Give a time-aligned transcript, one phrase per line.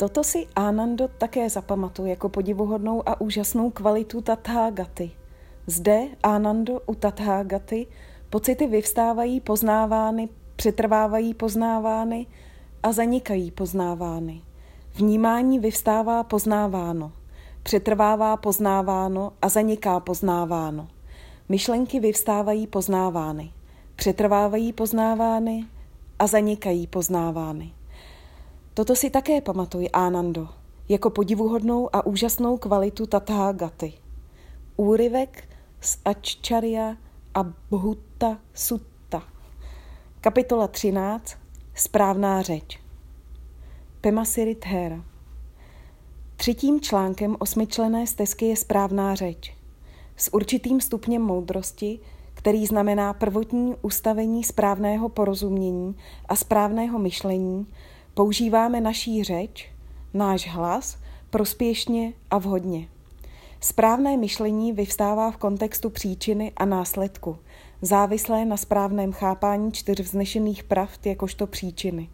[0.00, 5.10] Toto si Anando také zapamatuje jako podivuhodnou a úžasnou kvalitu Tathagaty.
[5.66, 7.86] Zde, Anando u Tathagaty,
[8.30, 12.26] pocity vyvstávají poznávány, přetrvávají poznávány
[12.82, 14.42] a zanikají poznávány.
[14.94, 17.12] Vnímání vyvstává poznáváno,
[17.62, 20.88] přetrvává poznáváno a zaniká poznáváno.
[21.48, 23.52] Myšlenky vyvstávají poznávány,
[23.96, 25.66] přetrvávají poznávány
[26.18, 27.79] a zanikají poznávány.
[28.74, 30.48] Toto si také pamatuj, Anando,
[30.88, 33.92] jako podivuhodnou a úžasnou kvalitu Tathagaty.
[34.76, 35.48] Úryvek
[35.80, 36.96] z Aččarya
[37.34, 39.22] a Bhuta Sutta.
[40.20, 41.36] Kapitola 13.
[41.74, 42.80] Správná řeč.
[44.00, 45.04] Pemasirit Hera.
[46.36, 49.54] Třetím článkem osmičlené stezky je správná řeč.
[50.16, 52.00] S určitým stupněm moudrosti,
[52.34, 55.96] který znamená prvotní ustavení správného porozumění
[56.28, 57.66] a správného myšlení,
[58.14, 59.70] používáme naší řeč,
[60.14, 60.98] náš hlas,
[61.30, 62.88] prospěšně a vhodně.
[63.60, 67.38] Správné myšlení vyvstává v kontextu příčiny a následku,
[67.82, 72.08] závislé na správném chápání čtyř vznešených pravd jakožto příčiny.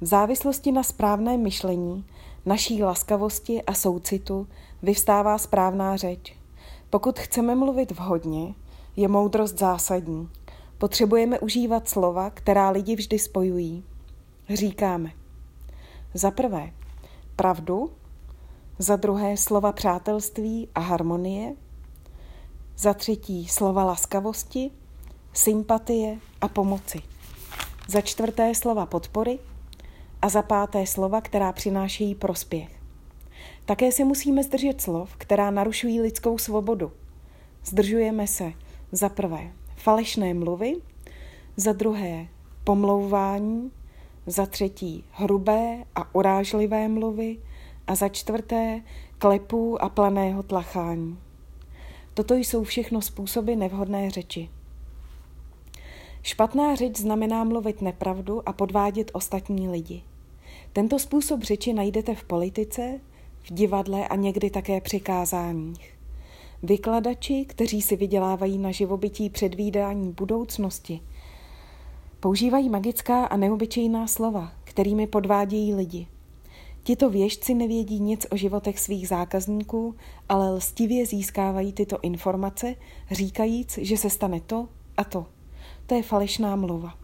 [0.00, 2.04] V závislosti na správném myšlení,
[2.46, 4.46] naší laskavosti a soucitu
[4.82, 6.36] vyvstává správná řeč.
[6.90, 8.54] Pokud chceme mluvit vhodně,
[8.96, 10.28] je moudrost zásadní.
[10.78, 13.84] Potřebujeme užívat slova, která lidi vždy spojují.
[14.48, 15.12] Říkáme
[16.14, 16.70] za prvé
[17.36, 17.92] pravdu,
[18.78, 21.54] za druhé slova přátelství a harmonie,
[22.76, 24.70] za třetí slova laskavosti,
[25.32, 27.00] sympatie a pomoci,
[27.88, 29.38] za čtvrté slova podpory
[30.22, 32.82] a za páté slova, která přinášejí prospěch.
[33.64, 36.92] Také se musíme zdržet slov, která narušují lidskou svobodu.
[37.64, 38.52] Zdržujeme se
[38.92, 40.76] za prvé falešné mluvy,
[41.56, 42.26] za druhé
[42.64, 43.70] pomlouvání,
[44.26, 47.38] za třetí hrubé a urážlivé mluvy
[47.86, 48.82] a za čtvrté
[49.18, 51.18] klepů a planého tlachání.
[52.14, 54.48] Toto jsou všechno způsoby nevhodné řeči.
[56.22, 60.02] Špatná řeč znamená mluvit nepravdu a podvádět ostatní lidi.
[60.72, 63.00] Tento způsob řeči najdete v politice,
[63.42, 65.98] v divadle a někdy také při kázáních.
[66.62, 71.00] Vykladači, kteří si vydělávají na živobytí předvídání budoucnosti,
[72.22, 76.06] používají magická a neobyčejná slova, kterými podvádějí lidi.
[76.82, 79.94] Tito věžci nevědí nic o životech svých zákazníků,
[80.28, 82.74] ale lstivě získávají tyto informace,
[83.10, 85.26] říkajíc, že se stane to a to.
[85.86, 86.94] To je falešná mluva.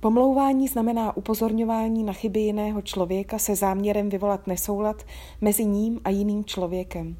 [0.00, 5.02] Pomlouvání znamená upozorňování na chyby jiného člověka se záměrem vyvolat nesoulad
[5.40, 7.16] mezi ním a jiným člověkem.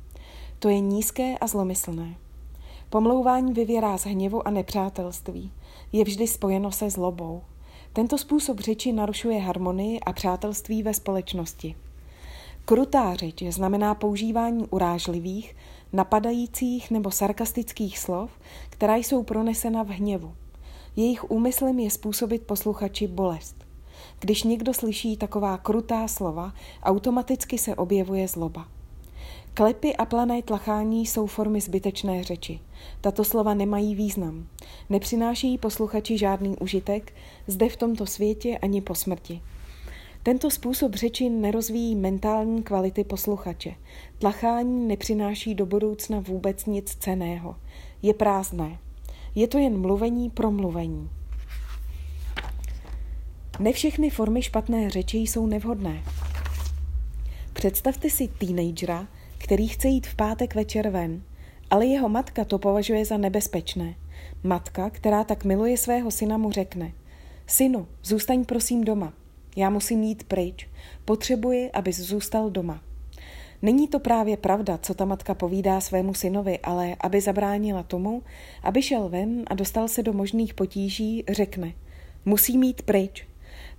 [0.58, 2.14] To je nízké a zlomyslné.
[2.90, 5.52] Pomlouvání vyvěrá z hněvu a nepřátelství.
[5.92, 7.42] Je vždy spojeno se zlobou.
[7.92, 11.74] Tento způsob řeči narušuje harmonii a přátelství ve společnosti.
[12.64, 15.56] Krutá řeč znamená používání urážlivých,
[15.92, 18.30] napadajících nebo sarkastických slov,
[18.70, 20.34] která jsou pronesena v hněvu.
[20.96, 23.56] Jejich úmyslem je způsobit posluchači bolest.
[24.20, 28.68] Když někdo slyší taková krutá slova, automaticky se objevuje zloba.
[29.58, 32.60] Klepy a plané tlachání jsou formy zbytečné řeči.
[33.00, 34.48] Tato slova nemají význam.
[34.90, 37.12] Nepřinášejí posluchači žádný užitek,
[37.46, 39.42] zde v tomto světě ani po smrti.
[40.22, 43.74] Tento způsob řeči nerozvíjí mentální kvality posluchače.
[44.18, 47.56] Tlachání nepřináší do budoucna vůbec nic ceného.
[48.02, 48.78] Je prázdné.
[49.34, 51.10] Je to jen mluvení pro mluvení.
[53.58, 56.04] Ne všechny formy špatné řeči jsou nevhodné.
[57.52, 61.22] Představte si teenagera, který chce jít v pátek večer ven,
[61.70, 63.94] ale jeho matka to považuje za nebezpečné.
[64.42, 66.92] Matka, která tak miluje svého syna, mu řekne
[67.46, 69.12] Synu, zůstaň prosím doma.
[69.56, 70.68] Já musím jít pryč.
[71.04, 72.80] Potřebuji, abys zůstal doma.
[73.62, 78.22] Není to právě pravda, co ta matka povídá svému synovi, ale aby zabránila tomu,
[78.62, 81.72] aby šel ven a dostal se do možných potíží, řekne
[82.24, 83.27] Musí mít pryč,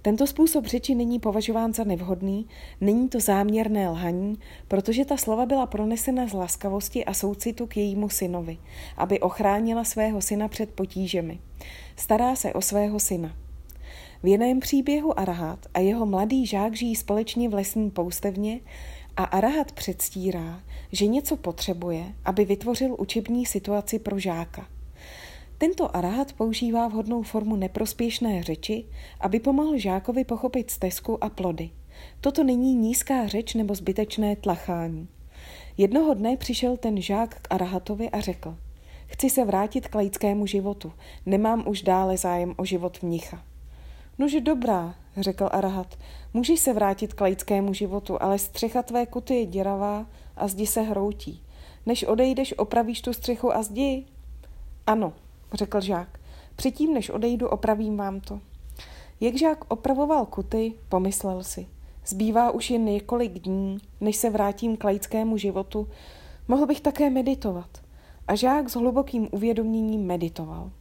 [0.02, 2.48] tento způsob řeči není považován za nevhodný,
[2.82, 8.10] není to záměrné lhaní, protože ta slova byla pronesena z laskavosti a soucitu k jejímu
[8.10, 8.58] synovi,
[8.98, 11.40] aby ochránila svého syna před potížemi.
[11.96, 13.36] Stará se o svého syna.
[14.24, 18.60] V jiném příběhu Arahat a jeho mladý žák žijí společně v lesní poustevně
[19.18, 20.62] a Arahat předstírá,
[20.92, 24.68] že něco potřebuje, aby vytvořil učební situaci pro žáka–
[25.60, 28.86] tento arahat používá vhodnou formu neprospěšné řeči,
[29.20, 31.70] aby pomohl žákovi pochopit stezku a plody.
[32.22, 35.08] Toto není nízká řeč nebo zbytečné tlachání.
[35.78, 38.58] Jednoho dne přišel ten žák k arahatovi a řekl,
[39.08, 40.94] chci se vrátit k laickému životu,
[41.26, 43.44] nemám už dále zájem o život mnicha.
[44.20, 45.98] Nože dobrá, řekl Arahat,
[46.34, 50.06] můžeš se vrátit k laickému životu, ale střecha tvé kuty je děravá
[50.36, 51.44] a zdi se hroutí.
[51.86, 54.06] Než odejdeš, opravíš tu střechu a zdi?
[54.88, 55.14] Ano,
[55.54, 56.20] řekl žák.
[56.56, 58.40] Předtím, než odejdu, opravím vám to.
[59.22, 61.68] Jak žák opravoval kuty, pomyslel si.
[62.06, 65.88] Zbývá už jen několik dní, než se vrátím k laickému životu.
[66.48, 67.70] Mohl bych také meditovat.
[68.28, 70.72] A žák s hlubokým uvědoměním meditoval.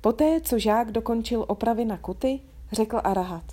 [0.00, 2.40] Poté, co žák dokončil opravy na kuty,
[2.72, 3.44] řekl Arahat.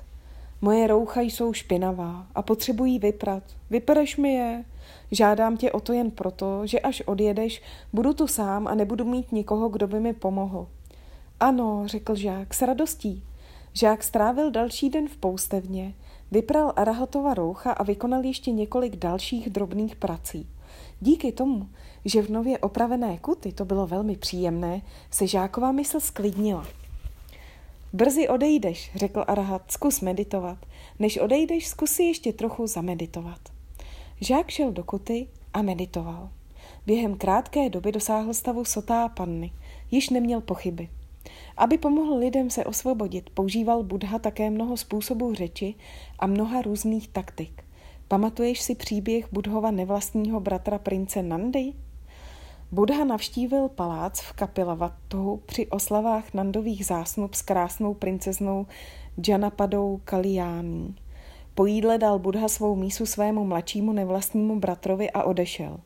[0.61, 3.43] Moje roucha jsou špinavá a potřebují vyprat.
[3.69, 4.63] Vypereš mi je.
[5.11, 7.61] Žádám tě o to jen proto, že až odjedeš,
[7.93, 10.67] budu tu sám a nebudu mít nikoho, kdo by mi pomohl.
[11.39, 13.23] Ano, řekl žák, s radostí.
[13.73, 15.93] Žák strávil další den v poustevně,
[16.31, 20.47] vypral Arahatova roucha a vykonal ještě několik dalších drobných prací.
[20.99, 21.69] Díky tomu,
[22.05, 24.81] že v nově opravené kuty to bylo velmi příjemné,
[25.11, 26.67] se žáková mysl sklidnila.
[27.93, 30.57] Brzy odejdeš, řekl Arahat, zkus meditovat.
[30.99, 33.39] Než odejdeš, zkus si ještě trochu zameditovat.
[34.23, 36.29] Žák šel do kuty a meditoval.
[36.85, 39.51] Během krátké doby dosáhl stavu sotá panny.
[39.91, 40.89] Již neměl pochyby.
[41.57, 45.75] Aby pomohl lidem se osvobodit, používal Buddha také mnoho způsobů řeči
[46.19, 47.63] a mnoha různých taktik.
[48.07, 51.73] Pamatuješ si příběh Budhova nevlastního bratra prince Nandy?
[52.71, 58.65] Buddha navštívil palác v Kapilavatu při oslavách Nandových zásnub s krásnou princeznou
[59.27, 60.95] Janapadou Kaliání.
[61.55, 65.79] Po jídle dal Buddha svou mísu svému mladšímu nevlastnímu bratrovi a odešel.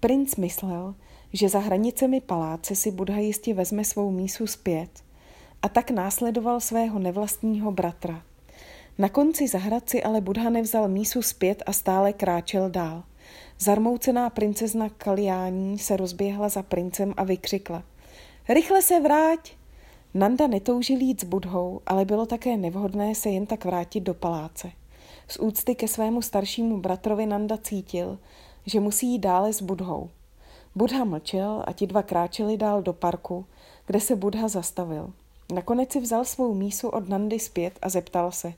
[0.00, 0.94] Princ myslel,
[1.32, 4.90] že za hranicemi paláce si Buddha jistě vezme svou mísu zpět
[5.62, 8.22] a tak následoval svého nevlastního bratra.
[8.98, 13.02] Na konci zahrad si ale Buddha nevzal mísu zpět a stále kráčel dál.
[13.58, 17.82] Zarmoucená princezna Kaliání se rozběhla za princem a vykřikla.
[18.48, 19.52] Rychle se vráť!
[20.14, 24.72] Nanda netoužil jít s Budhou, ale bylo také nevhodné se jen tak vrátit do paláce.
[25.28, 28.18] Z úcty ke svému staršímu bratrovi Nanda cítil,
[28.66, 30.10] že musí jít dále s Budhou.
[30.74, 33.46] Budha mlčel a ti dva kráčeli dál do parku,
[33.86, 35.12] kde se Budha zastavil.
[35.54, 38.52] Nakonec si vzal svou mísu od Nandy zpět a zeptal se.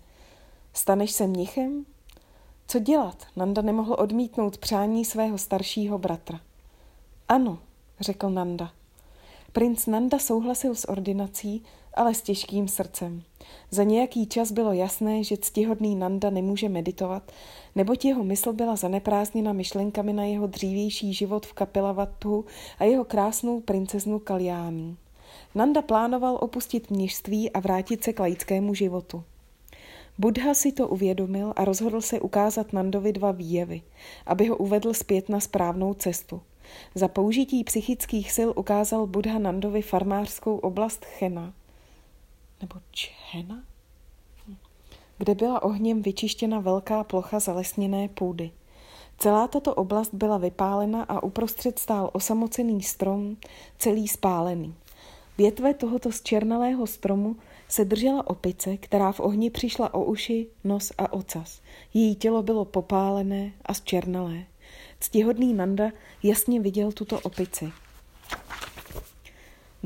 [0.72, 1.87] Staneš se mnichem?
[2.66, 3.26] Co dělat?
[3.37, 6.40] Nanda nemohl odmítnout přání svého staršího bratra.
[7.28, 7.58] Ano,
[8.00, 8.72] řekl Nanda.
[9.52, 11.62] Princ Nanda souhlasil s ordinací,
[11.94, 13.23] ale s těžkým srdcem.
[13.70, 17.32] Za nějaký čas bylo jasné, že ctihodný Nanda nemůže meditovat,
[17.75, 22.44] neboť jeho mysl byla zaneprázdněna myšlenkami na jeho dřívější život v Kapilavatu
[22.79, 24.96] a jeho krásnou princeznu Kaliání.
[25.55, 29.25] Nanda plánoval opustit mnižství a vrátit se k laickému životu.
[30.19, 33.82] Buddha si to uvědomil a rozhodl se ukázat Nandovi dva výjevy,
[34.26, 36.40] aby ho uvedl zpět na správnou cestu.
[36.94, 41.52] Za použití psychických sil ukázal Buddha Nandovi farmářskou oblast Chena,
[42.61, 43.65] nebo Čhena,
[45.19, 48.51] kde byla ohněm vyčištěna velká plocha zalesněné půdy.
[49.19, 53.37] Celá tato oblast byla vypálena a uprostřed stál osamocený strom,
[53.79, 54.75] celý spálený.
[55.39, 57.37] Větve tohoto zčernalého stromu
[57.69, 61.61] se držela opice, která v ohni přišla o uši, nos a ocas.
[61.95, 64.45] Její tělo bylo popálené a zčernalé.
[65.00, 65.91] Ctihodný Nanda
[66.23, 67.73] jasně viděl tuto opici.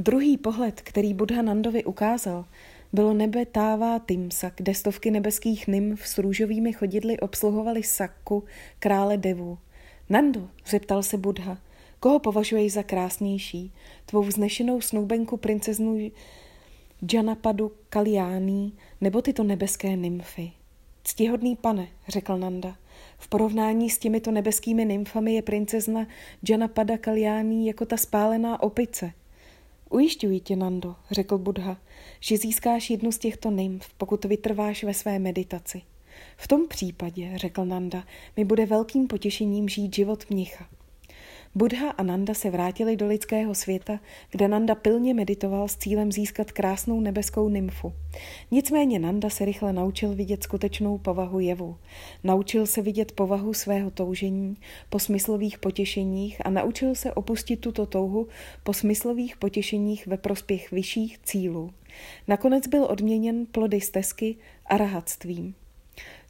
[0.01, 2.45] Druhý pohled, který Buddha Nandovi ukázal,
[2.93, 8.45] bylo nebe Tává Timsa, kde stovky nebeských nymf s růžovými chodidly obsluhovali Sakku,
[8.79, 9.59] krále Devu.
[10.11, 11.59] Nando, zeptal se Buddha,
[12.01, 13.73] koho považuješ za krásnější?
[14.07, 16.11] Tvou vznešenou snoubenku princeznu
[17.13, 20.53] Janapadu Kaliání nebo tyto nebeské nymfy?
[21.05, 22.77] Ctihodný pane, řekl Nanda,
[23.19, 26.07] v porovnání s těmito nebeskými nymfami je princezna
[26.49, 29.13] Janapada Kaliání jako ta spálená opice.
[29.91, 31.77] Ujišťuji tě, Nando, řekl Buddha,
[32.21, 35.83] že získáš jednu z těchto nymf, pokud vytrváš ve své meditaci.
[36.37, 38.05] V tom případě, řekl Nanda,
[38.37, 40.69] mi bude velkým potěšením žít život mnicha.
[41.55, 44.01] Buddha a Nanda se vrátili do lidského světa,
[44.31, 47.93] kde Nanda pilně meditoval s cílem získat krásnou nebeskou nymfu.
[48.51, 51.77] Nicméně Nanda se rychle naučil vidět skutečnou povahu jevu.
[52.25, 54.57] Naučil se vidět povahu svého toužení
[54.91, 58.29] po smyslových potěšeních a naučil se opustit tuto touhu
[58.63, 61.71] po smyslových potěšeních ve prospěch vyšších cílů.
[62.29, 64.37] Nakonec byl odměněn plody stezky
[64.67, 65.55] a rahatstvím.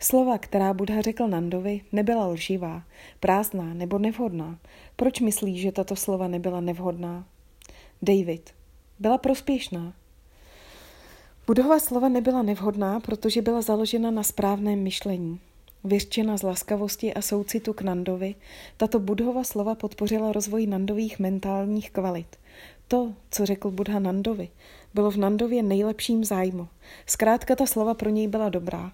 [0.01, 2.83] Slova, která Buddha řekl Nandovi, nebyla lživá,
[3.21, 4.59] prázdná nebo nevhodná.
[4.97, 7.25] Proč myslí, že tato slova nebyla nevhodná?
[8.03, 8.51] David.
[8.99, 9.93] Byla prospěšná.
[11.47, 15.41] Budhova slova nebyla nevhodná, protože byla založena na správném myšlení.
[15.85, 18.35] Vyřčena z laskavosti a soucitu k Nandovi,
[18.77, 22.37] tato Budhova slova podpořila rozvoj Nandových mentálních kvalit.
[22.89, 24.49] To, co řekl Buddha Nandovi,
[24.95, 26.69] bylo v Nandově nejlepším zájmu.
[27.07, 28.93] Zkrátka ta slova pro něj byla dobrá.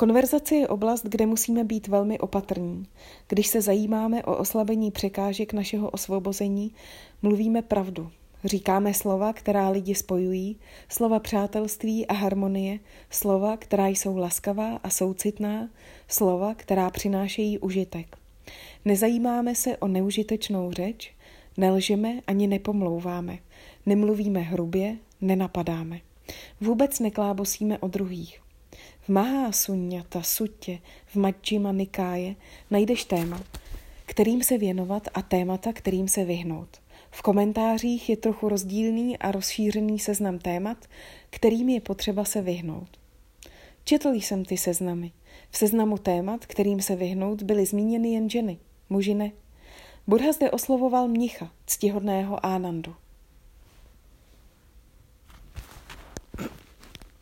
[0.00, 2.86] Konverzace je oblast, kde musíme být velmi opatrní.
[3.28, 6.74] Když se zajímáme o oslabení překážek našeho osvobození,
[7.22, 8.10] mluvíme pravdu.
[8.44, 10.56] Říkáme slova, která lidi spojují,
[10.88, 12.78] slova přátelství a harmonie,
[13.10, 15.68] slova, která jsou laskavá a soucitná,
[16.08, 18.16] slova, která přinášejí užitek.
[18.84, 21.14] Nezajímáme se o neužitečnou řeč,
[21.56, 23.38] nelžeme ani nepomlouváme,
[23.86, 26.00] nemluvíme hrubě, nenapadáme.
[26.60, 28.39] Vůbec neklábosíme o druhých.
[29.10, 32.34] V Mahasunyata sutě, v Majjima Nikáje
[32.70, 33.42] najdeš téma,
[34.06, 36.68] kterým se věnovat a témata, kterým se vyhnout.
[37.10, 40.76] V komentářích je trochu rozdílný a rozšířený seznam témat,
[41.30, 42.88] kterým je potřeba se vyhnout.
[43.84, 45.12] Četl jsem ty seznamy.
[45.50, 48.58] V seznamu témat, kterým se vyhnout, byly zmíněny jen ženy,
[48.90, 49.32] muži ne.
[50.06, 52.94] Buddha zde oslovoval mnicha, ctihodného Ánandu.